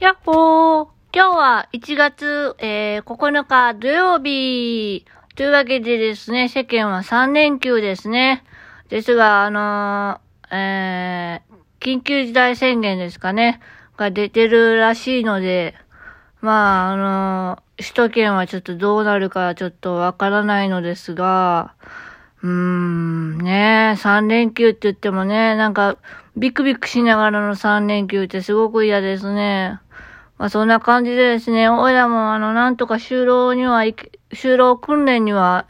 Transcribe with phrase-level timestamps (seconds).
[0.00, 8.44] やっほー今日は1月、えー、9日土曜日というわけでですね、世間は3連休ですね。
[8.90, 13.58] ですが、あのー、えー、緊急事態宣言ですかね、
[13.96, 15.74] が出てるらしいので、
[16.42, 21.74] まあ、あのー、首都圏はちょっとどうなるかちょっとわからないのですが、
[22.44, 25.96] うーん、ねえ、3連休って言ってもね、なんか、
[26.36, 29.80] ビクビクしながらの3連休ってすごく嫌ですね。
[30.38, 33.82] まあそんな感じでですね、おいらもあの、なんとか就労には、
[34.30, 35.66] 就労訓練には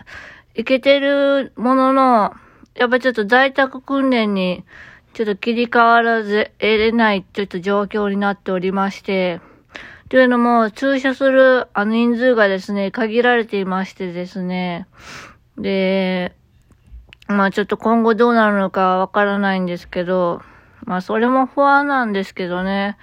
[0.55, 2.35] 行けてるものの、
[2.75, 4.65] やっぱちょっと在宅訓練に
[5.15, 9.41] ちょっと切り替わらず得れないちょっと状況になっておりまして、
[10.11, 14.87] というのも、注射するあの人数がですね、限られていましてですね、
[15.57, 16.35] で、
[17.27, 20.41] まあちょっと今後どうなるのかわからないんですけど、
[20.85, 22.97] まあそれも不安なんですけどね。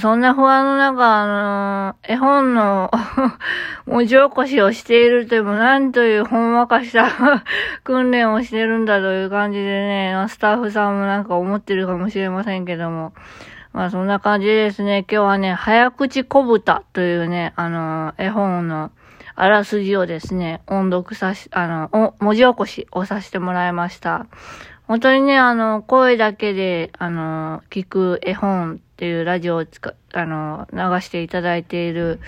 [0.00, 2.90] そんな不安の中、あのー、絵本の
[3.86, 7.08] 文字起こしをしているというも、なんというほんわかした
[7.84, 13.14] 訓練をしてるんだという感じでね、スタッフさんもなんか思ってるかもしれませんけども。
[13.72, 18.90] まあそんな感じですね、今日はね、早口小豚というね、あのー、絵本の
[19.36, 24.26] あらすじをですね、音読さし、あの、文字起こしをさせてもらいました。
[24.86, 32.18] 本当にね、あの、声だけで、あの、聞く絵本っていうラジオをつか、あの、流していただいている、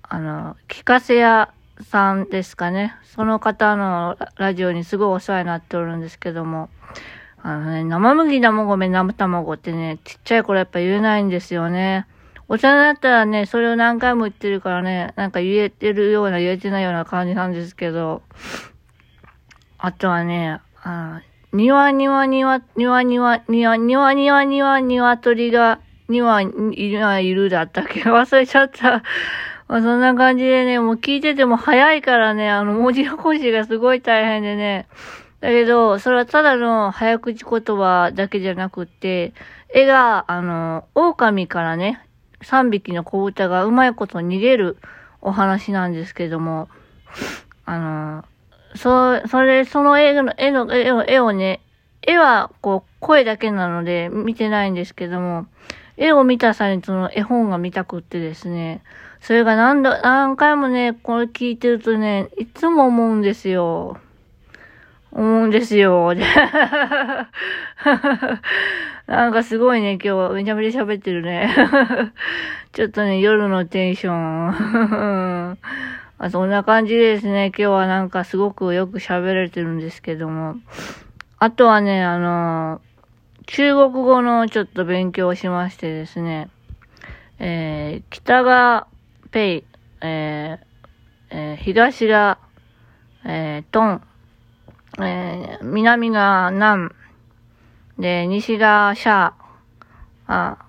[0.00, 2.96] あの、聞かせ屋さんですかね。
[3.04, 6.70] その方のラジオにすごいお世話になっておるんですけども、
[7.42, 12.06] あのね、生麦生米生卵ってね、ちっちゃい頃やっぱ言えないんですよね。
[12.48, 18.22] 大人だったらね、それを何回も言ってるからね、なんか言えてるような言えてないような感じなんですけど、
[19.76, 21.20] あとはね、あ
[21.52, 26.46] にわにわにわ、にわにわ、にわ、にわにわにわ、にわ鳥が、にわ、い
[26.90, 29.02] るはいるだったっけ 忘れちゃった。
[29.68, 34.88] まあ、そんな感じでね、もう聞いてても早いからね、あの、文字起こしがすごい大変でね。
[35.40, 39.32] だけど、それはただの早口言葉だけじゃなくって、
[39.72, 42.04] 絵が、あの、狼からね、
[42.42, 44.76] 3匹の子豚がうまいこと逃げる
[45.22, 46.68] お話なんですけども、
[47.64, 48.24] あの、
[48.74, 50.68] そ、それ、その絵の、絵の、
[51.06, 51.60] 絵をね、
[52.02, 55.46] 絵は、こう、声だけなので見てないんですけども、
[56.00, 58.82] 絵を見た際にその絵本が見たくってですね、
[59.20, 63.98] それが何度、何回もね、これ聞いてるとね、いつも思うんですよ。
[65.12, 66.14] 思うんですよ。
[69.06, 71.54] なんかすごいね、今日はめちゃめちゃ喋ってるね。
[72.72, 75.58] ちょっとね、夜のテンション。
[76.18, 80.56] あそんな感じでですね、今日はなんかすごくよく喋れてるんですけども。
[81.38, 82.80] あとはね、あの
[83.52, 86.50] 中国語のちょっと勉強をしましてですね、
[87.40, 88.86] えー、北が
[89.32, 89.64] ペイ、
[90.00, 90.64] えー、
[91.30, 92.38] えー、東が、
[93.26, 94.02] えー、トン、
[95.00, 96.90] えー、南が南、
[97.98, 99.32] で、西がシャー、
[100.28, 100.64] あ、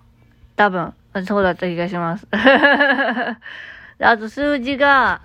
[0.55, 0.95] 多分、
[1.27, 2.27] そうだった気がします。
[2.33, 3.37] あ
[4.17, 5.21] と数字が、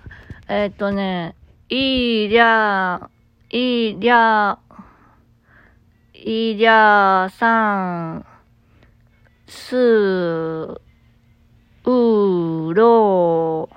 [0.47, 1.33] えっ、とね、
[1.69, 3.09] いりゃ、
[3.49, 4.66] いりゃ、い
[6.25, 8.25] りゃ、さん、
[9.47, 10.79] す、う、
[12.73, 13.69] ろ、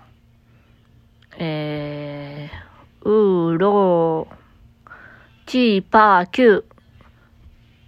[1.38, 4.26] えー、う、ろ、
[5.46, 6.64] ち、ぱ、きゅう。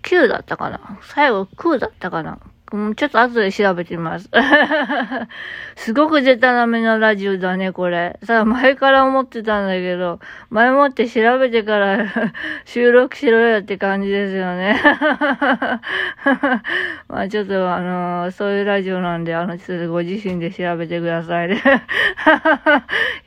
[0.03, 0.99] 9だったかな？
[1.03, 2.39] 最後、9だったかな？
[2.73, 4.31] うん、ちょっと後で調べてみます。
[5.77, 8.19] すごくゼタなめなラジオだね、これ。
[8.25, 12.07] さあ、前から思ってたんだけど、前もって調べてから
[12.65, 14.81] 収録しろよって感じですよね。
[17.09, 21.63] まあちょっと、あのー、そういうラジオなんで、あの、ちょっとご自身で調べてくださいね。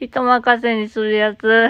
[0.02, 1.70] 人任せにするやつ。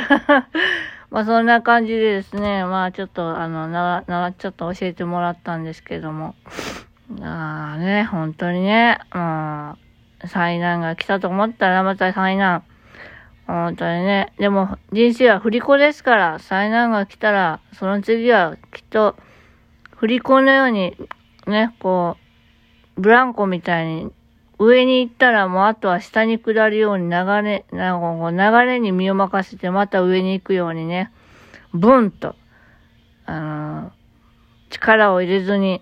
[1.11, 6.35] まあそんな感じでですね、まあちょっと、あの、な、な、ちょっと教えてもらったんですけども。
[7.21, 9.77] ああね、本当にね、ま
[10.23, 12.63] あ、災難が来たと思ったらまた災難。
[13.47, 14.33] 本当にね。
[14.39, 19.15] でも、人生は振り子ですから、災難が来たら、その次はきっと、
[19.97, 20.95] 振り子のように、
[21.45, 22.17] ね、こ
[22.97, 24.11] う、ブランコみたいに、
[24.57, 27.11] 上に行ったらもうあとは下に下るように流
[27.43, 31.11] れ、なんかこう流れに身を任せてまた上に行くようにね、
[31.73, 32.35] ブンと、
[33.25, 33.91] あのー、
[34.69, 35.81] 力を入れずに、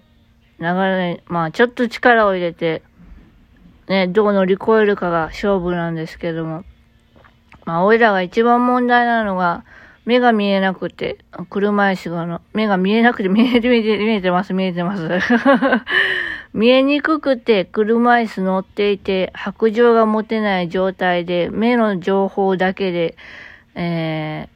[0.64, 2.82] 流れ、まあちょっと力を入れて、
[3.88, 6.64] ね、どう乗り越えるかが勝負なんですけども。
[7.66, 9.64] まあ、おいらが一番問題なのが、
[10.06, 11.18] 目が見えなくて、
[11.50, 15.08] 車椅子がの、目が見えなくて、見えて、見えて、見えてます、見えてます。
[16.54, 23.18] 見えにくくて車椅子乗っていて白状が持てない状態で目の情報だけで、
[23.74, 24.50] え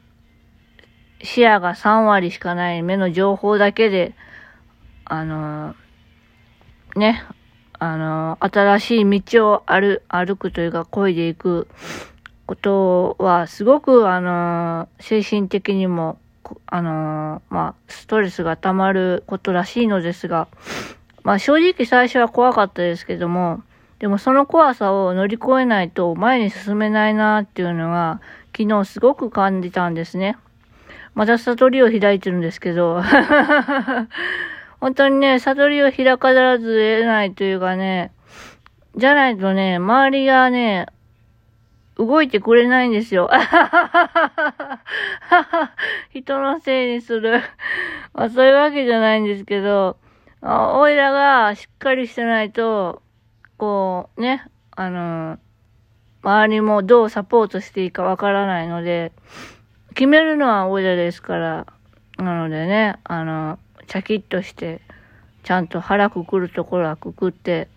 [1.19, 4.13] ー、視野が3割しかない目の情報だけで、
[5.05, 5.75] あのー、
[6.95, 7.23] ね、
[7.79, 11.67] あの、新しい道を歩歩くというか、漕いでいく
[12.45, 16.17] ことは、すごく、あの精神的にも、
[16.65, 20.47] あのまあ、ストレスが溜まることらしいのですが、
[21.23, 23.61] まあ正直最初は怖かったですけども、
[23.99, 28.21] でもその怖さを乗り越えないと前に進めないなっていうのが
[28.55, 30.37] 昨日すごく感じたんですね。
[31.15, 33.01] また悟りを開いてるんですけど、
[34.79, 38.11] 本当にね、悟りを開かざず得ないというかね、
[38.95, 40.87] じゃないとね、周りがね、
[41.97, 43.29] 動いてくれないんですよ。
[46.13, 47.41] 人のせいにする。
[48.13, 49.97] まあそういうわけじゃないんですけど、
[50.41, 53.01] おいらがしっかりしてないと、
[53.57, 55.39] こう、ね、あの、
[56.21, 59.11] 周りもどうサポートしていいかわからないので、
[59.95, 61.65] 決めるのはおいらですから、
[62.17, 63.57] なのでね、あの、
[63.87, 64.81] チャキッとして、
[65.43, 67.69] ちゃんと腹くくるところはくくって、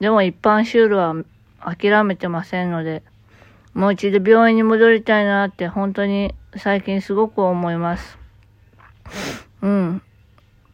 [0.00, 1.14] でも一般シュールは
[1.60, 3.02] 諦めてませんので、
[3.74, 8.18] もう一度病院に戻りたいなって本当に最近すごく思います。
[9.60, 10.02] うん。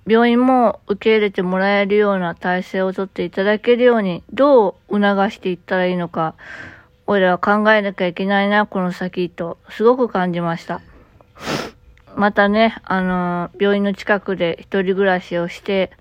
[0.06, 6.34] 病院も受け入れてもらえるような体制をとっていただけるように、どう促していったらいいのか、
[7.06, 10.80] 俺は考えなきゃいけないな、この先と、すごく感じました。
[12.16, 15.92] またね、あの、病院の近くで一人暮らしをして、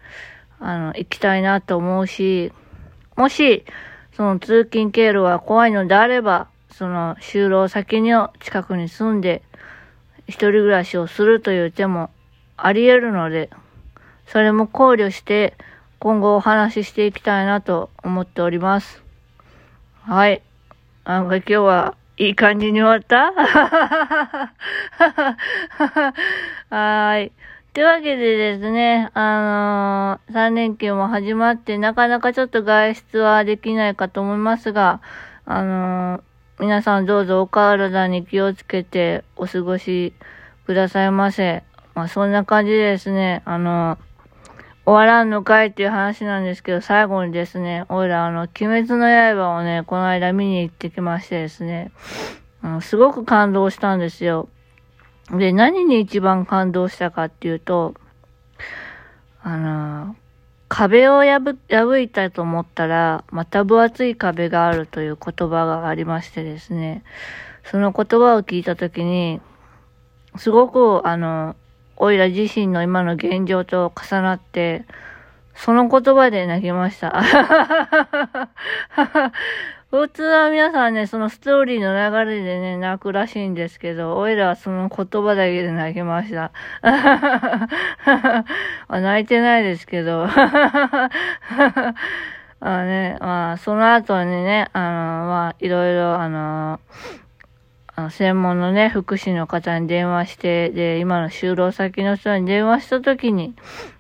[0.60, 2.52] あの、行きたいなと思うし、
[3.16, 3.66] もし、
[4.14, 9.42] その通勤経路が怖いのであれば、その就労先の近くに住んで、
[10.28, 12.10] 一人暮らしをするという手も
[12.58, 13.50] あり得るので、
[14.28, 15.56] それも考慮して
[16.00, 19.04] 今後お話ししていきたいなと思っております。
[20.04, 20.42] はい。
[21.04, 23.34] なんか今日はいい感じに終わった？
[26.70, 27.32] はい。
[27.74, 35.02] というわけでですね、あのー、3連休も始まってなかなかちょっと外出はできないかと思いますが、
[35.46, 36.22] あのー、
[36.60, 40.14] 皆さんどうぞお体に気をつけてお過ごし
[40.68, 41.64] くださいませ。
[41.96, 43.98] まあそんな感じでですね、あのー
[44.84, 48.50] 終わらんのかいっていう話なんですけど、最後にですね、おいらあの、鬼
[48.84, 51.92] 滅の刃をね、この間見に行ってきましてですね、
[52.64, 54.50] うん、すごく感動したんですよ。
[55.30, 57.94] で、何に一番感動したかっていうと、
[59.44, 60.16] あの、
[60.68, 67.04] 壁を破、破いたと思ったら、また分厚い壁があるという言葉がありましてですね、
[67.66, 69.42] その言葉を聞いたときに、
[70.38, 71.56] すごく、あの、
[72.04, 74.86] おいら自身の今の現状と重なって、
[75.54, 77.22] その言葉で泣きました。
[79.92, 82.00] 普通は皆さんね、そのストーリーの流
[82.32, 86.52] れでね、泣くらしいんですけど、おいらはその言葉だけで泣きました。
[88.90, 90.26] 泣いてないですけど。
[92.62, 94.86] あね、まあ、その後にね、あの、
[95.28, 96.80] まあ、いろいろ、あの、
[98.02, 103.54] あの専門のね、福祉の方に電話して、で、今の就労先の人に電話した時に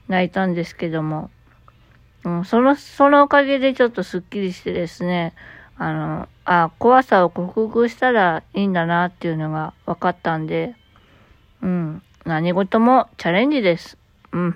[0.08, 1.30] 泣いたんですけども、
[2.24, 5.36] うん、その、そのおかげでちょっとスッキリしてですね、
[5.78, 10.74] あの、あ、怖さを克服したらいいんだなっていうのが分かったんで、
[11.62, 14.00] うん、何事もチャレンジです。
[14.32, 14.56] うん。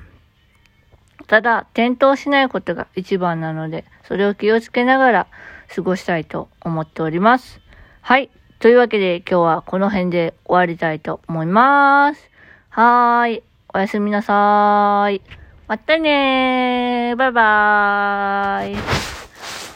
[1.28, 5.28] ただ、転倒しないことが一番なので、それを気をつけながら
[5.76, 7.62] 過ごしたいと思っております。
[8.02, 8.32] はい。
[8.60, 12.30] というわけで今日はこの辺で終わりたいと思います。
[12.70, 13.44] はーい。
[13.74, 15.22] おやすみなさーい。
[15.68, 17.16] またねー。
[17.18, 18.74] バイバー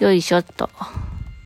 [0.02, 0.04] イ。
[0.04, 0.70] よいしょっと。